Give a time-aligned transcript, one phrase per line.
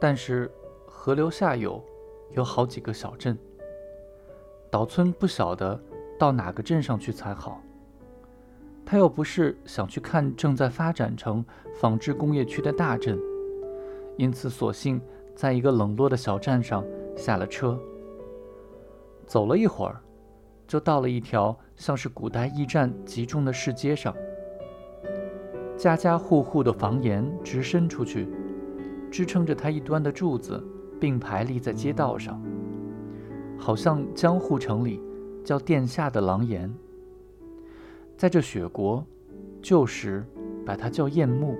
[0.00, 0.50] 但是
[0.86, 1.82] 河流下游
[2.32, 3.36] 有好几个小镇，
[4.70, 5.80] 岛村不晓得
[6.18, 7.62] 到哪个镇上去才好。
[8.84, 11.44] 他又不是想去看正在发展成
[11.74, 13.18] 纺织工业区的大镇，
[14.16, 15.00] 因此索性
[15.34, 16.84] 在一个冷落的小站上
[17.16, 17.78] 下了车。
[19.26, 20.00] 走了一会儿，
[20.68, 24.14] 就到了一条像是古代驿站集中的市街上。
[25.76, 28.28] 家家户户的房檐直伸出去，
[29.10, 30.62] 支撑着它一端的柱子
[31.00, 32.40] 并排立在街道上，
[33.58, 35.02] 好像江户城里
[35.44, 36.72] 叫殿下的廊檐。
[38.16, 39.04] 在这雪国，
[39.60, 40.24] 旧时
[40.64, 41.56] 把它叫雁木。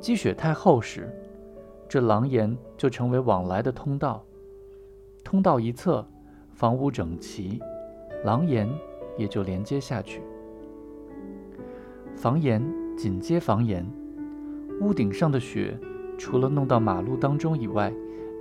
[0.00, 1.08] 积雪太厚时，
[1.88, 4.24] 这廊檐就成为往来的通道。
[5.24, 6.06] 通道一侧，
[6.52, 7.60] 房屋整齐，
[8.24, 8.68] 廊檐
[9.16, 10.20] 也就连接下去。
[12.14, 12.62] 房檐
[12.96, 13.84] 紧接房檐，
[14.80, 15.78] 屋顶上的雪，
[16.18, 17.92] 除了弄到马路当中以外，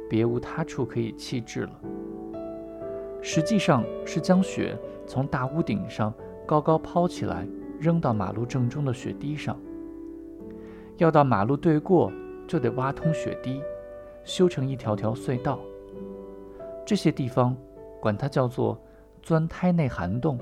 [0.10, 1.82] 别无他处可以弃置了。
[3.22, 6.14] 实际上是将雪从大屋顶上。
[6.48, 7.48] 高高抛起来，
[7.80, 9.60] 扔到马路正中的雪地上。
[10.98, 12.12] 要到马路对过，
[12.48, 13.64] 就得挖通雪地，
[14.24, 15.58] 修成一条条隧道。
[16.86, 17.58] 这些地方，
[18.00, 18.80] 管它叫做
[19.24, 20.38] “钻胎内涵洞”。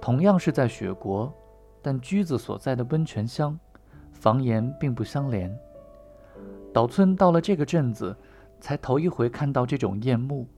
[0.00, 1.34] 同样是在雪国，
[1.84, 3.60] 但驹子所在的温泉乡，
[4.10, 5.54] 房檐并不相连。
[6.72, 8.16] 岛村到了这个镇子，
[8.58, 10.48] 才头一回看到这种艳幕。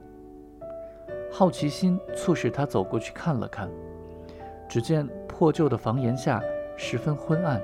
[1.33, 3.69] 好奇心促使他走过去看了看，
[4.69, 6.41] 只见破旧的房檐下
[6.77, 7.61] 十分昏暗，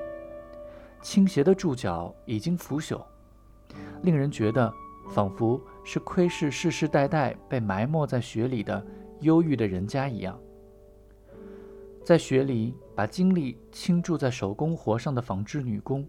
[1.01, 3.01] 倾斜的柱脚已经腐朽，
[4.01, 4.71] 令人觉得
[5.09, 8.85] 仿佛是窥视世世代代被埋没在雪里的
[9.21, 10.37] 忧郁的人家一样。
[12.03, 16.05] 在雪里把精力倾注在手工活上的纺织女工，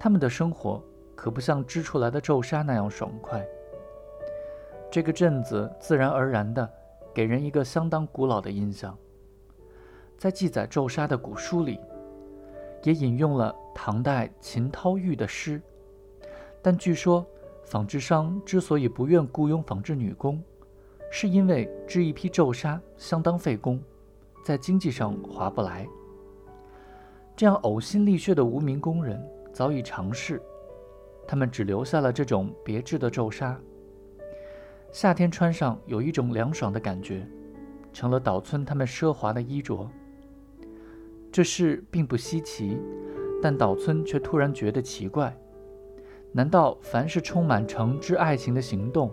[0.00, 0.82] 她们的生活
[1.14, 3.46] 可不像织出来的皱纱那样爽快。
[4.90, 6.68] 这个镇子自然而然地
[7.14, 8.96] 给人一个相当古老的印象。
[10.18, 11.78] 在记载皱纱的古书里，
[12.82, 15.60] 也引用了唐代秦涛玉的诗。
[16.60, 17.24] 但据说，
[17.64, 20.42] 纺织商之所以不愿雇佣纺织女工，
[21.12, 23.80] 是因为织一批皱纱相当费工，
[24.46, 25.84] 在经济上划不来。
[27.34, 29.20] 这样呕心沥血的无名工人
[29.52, 30.40] 早已尝试，
[31.26, 33.58] 他们只留下了这种别致的皱纱。
[34.92, 37.26] 夏天穿上有一种凉爽的感觉，
[37.92, 39.90] 成了岛村他们奢华的衣着。
[41.32, 42.78] 这事并不稀奇，
[43.42, 45.36] 但岛村却突然觉得奇怪：
[46.30, 49.10] 难道凡是充满诚挚爱情的行动，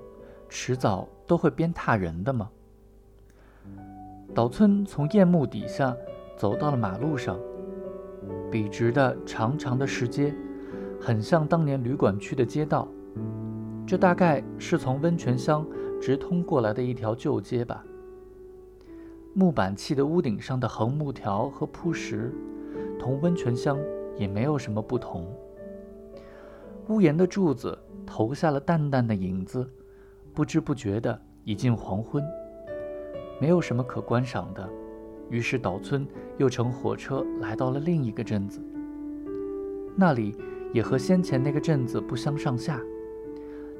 [0.47, 2.51] 迟早都会鞭挞人的吗？
[4.33, 5.95] 岛村从雁木底下
[6.35, 7.37] 走到了马路上，
[8.49, 10.33] 笔直的长长的石阶，
[10.99, 12.87] 很像当年旅馆区的街道。
[13.85, 15.63] 这大概是从温泉乡
[16.01, 17.85] 直通过来的一条旧街吧。
[19.35, 22.33] 木板砌的屋顶上的横木条和铺石，
[22.99, 23.77] 同温泉乡
[24.17, 25.27] 也没有什么不同。
[26.87, 29.69] 屋檐的柱子投下了淡淡的影子，
[30.33, 32.23] 不知不觉的已近黄昏，
[33.39, 34.67] 没有什么可观赏的。
[35.29, 36.07] 于是岛村
[36.37, 38.61] 又乘火车来到了另一个镇子，
[39.95, 40.35] 那里
[40.71, 42.79] 也和先前那个镇子不相上下。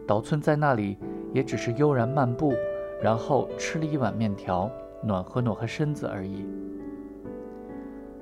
[0.08, 0.97] 岛村在那里
[1.31, 2.53] 也只是悠然漫步，
[3.02, 4.69] 然后吃了一碗面条，
[5.03, 6.46] 暖和暖和身子而已。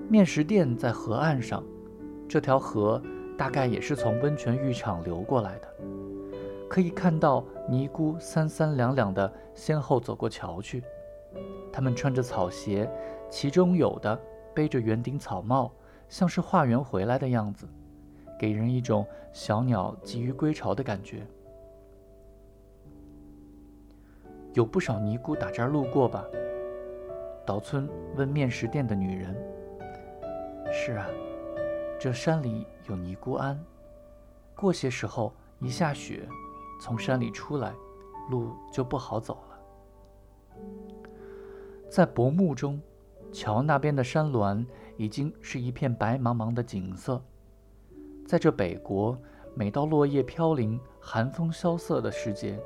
[0.10, 1.64] 面食店在河岸上，
[2.28, 3.02] 这条河
[3.38, 5.68] 大概也是从温泉浴场流过来的。
[6.68, 10.84] 可以看到尼姑三三两两的先后走过桥去，
[11.72, 12.90] 他们穿着草鞋，
[13.30, 14.20] 其中有的
[14.54, 15.72] 背着圆顶草帽，
[16.10, 17.68] 像是化缘回来的样子，
[18.40, 21.26] 给人一种小鸟急于归巢的感觉。
[24.54, 26.26] 有不少尼姑打这儿路过吧？
[27.46, 29.36] 岛村问面食店的女人。
[30.74, 31.08] 是啊，
[32.00, 33.58] 这山里有尼姑庵，
[34.56, 36.28] 过些时候一下雪，
[36.82, 37.74] 从山里出来，
[38.30, 39.51] 路就不好走了。
[41.92, 42.82] 在薄暮中，
[43.34, 44.66] 桥那边的山峦
[44.96, 47.22] 已经是一片白茫茫的景色。
[48.26, 49.18] 在这北国，
[49.54, 52.58] 每到落叶飘零、寒风萧瑟的时节。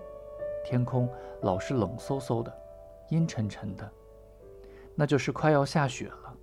[0.63, 1.09] 天空
[1.41, 2.55] 老是冷飕飕的，
[3.09, 3.89] 阴沉沉的，
[4.93, 6.35] 那就是快要下雪了。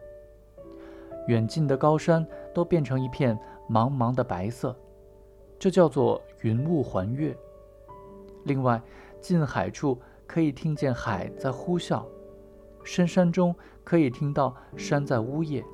[1.28, 3.38] 远近的高山都变成一片
[3.70, 4.76] 茫茫的白色，
[5.56, 7.36] 这叫做云雾环月。
[8.42, 8.82] 另外，
[9.20, 9.96] 近海处
[10.26, 12.04] 可以听见海在呼啸，
[12.84, 15.64] 深山中可以听到山在呜咽。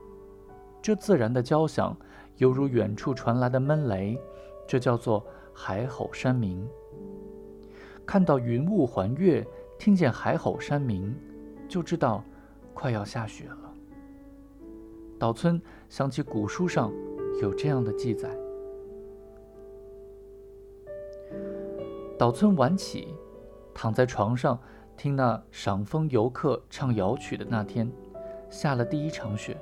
[0.81, 1.97] 这自然的交响，
[2.37, 4.19] 犹如远处传来的闷雷，
[4.67, 6.67] 这叫做海吼山鸣。
[8.07, 9.47] 看到云雾环月，
[9.79, 11.15] 听见海吼山鸣，
[11.69, 12.25] 就知道
[12.73, 13.75] 快要下雪了。
[15.19, 16.93] 岛村想起古书上
[17.43, 18.31] 有这样的记载。
[22.17, 23.15] 岛村晚起，
[23.75, 24.59] 躺在床上
[24.99, 27.89] 听那赏枫游客唱谣曲的那天，
[28.51, 29.57] 下了第一场雪。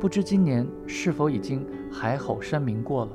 [0.00, 3.12] 不知今年是否已经海吼山鸣过了？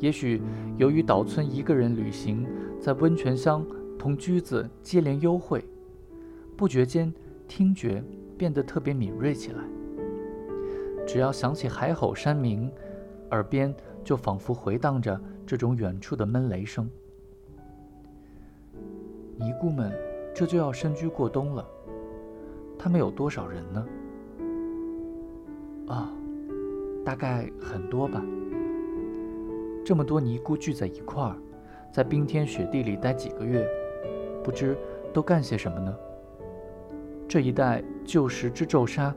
[0.00, 0.42] 也许
[0.76, 2.44] 由于岛村一个人旅行，
[2.80, 3.64] 在温泉乡
[3.96, 5.64] 同驹子接连幽会，
[6.56, 7.14] 不觉间
[7.46, 8.02] 听觉
[8.36, 9.62] 变得特别敏锐起来。
[11.06, 12.68] 只要想起海吼山鸣，
[13.30, 13.72] 耳边
[14.02, 16.90] 就仿佛回荡着这种远处的闷雷声。
[19.38, 19.92] 尼姑们
[20.34, 21.66] 这就要深居过冬了，
[22.78, 23.86] 他们有多少人呢？
[25.88, 26.10] 啊，
[27.04, 28.22] 大概很多吧。
[29.84, 31.36] 这么多尼姑聚在一块儿，
[31.92, 33.68] 在冰天雪地里待几个月，
[34.42, 34.76] 不知
[35.12, 35.94] 都干些什么呢？
[37.28, 39.14] 这一带旧时之皱纱，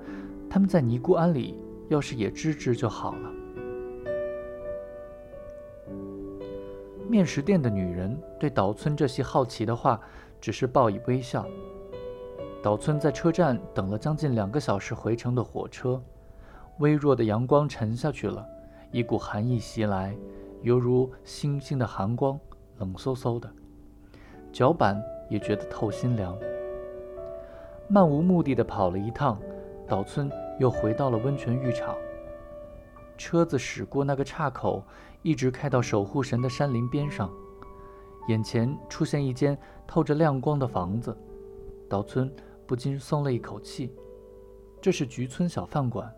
[0.50, 1.57] 他们在尼姑庵里
[1.88, 3.31] 要是也知之就好了。
[7.10, 10.00] 面食店的女人对岛村这些好奇的话，
[10.40, 11.44] 只是报以微笑。
[12.62, 16.00] 岛村在车站等了将近两个小时回程的火车，
[16.78, 18.46] 微弱的阳光沉下去了，
[18.92, 20.16] 一股寒意袭来。
[20.62, 22.40] 犹如星星的寒光，
[22.78, 23.50] 冷飕飕的，
[24.52, 26.38] 脚板也觉得透心凉。
[27.88, 29.40] 漫无目的的跑了一趟，
[29.88, 30.30] 岛村
[30.60, 31.96] 又回到了温泉浴场。
[33.19, 34.81] 车子驶过那个岔口，
[35.24, 37.30] 一直开到守护神的山林边上，
[38.30, 41.16] 眼前出现一间透着亮光的房子，
[41.89, 42.33] 岛村
[42.66, 43.94] 不禁松了一口气。
[44.81, 46.10] 这是菊村小饭馆，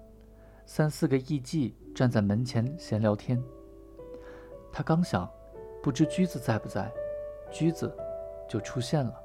[0.67, 3.41] 三四个艺妓站在门前闲聊天。
[4.71, 5.27] 他刚想，
[5.81, 6.93] 不知驹子在不在，
[7.51, 7.91] 驹子
[8.47, 9.20] 就出现了。